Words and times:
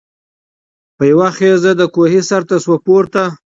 په 0.97 1.03
یوه 1.11 1.29
خېز 1.37 1.61
د 1.77 1.81
کوهي 1.95 2.21
سرته 2.29 2.55
سو 2.63 2.73
پورته 2.85 3.23